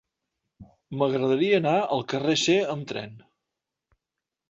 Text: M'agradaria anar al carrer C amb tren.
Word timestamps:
M'agradaria 1.01 1.61
anar 1.65 1.75
al 1.99 2.03
carrer 2.17 2.37
C 2.47 2.59
amb 2.77 2.91
tren. 2.93 3.17